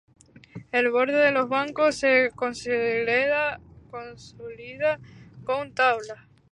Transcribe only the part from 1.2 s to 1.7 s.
los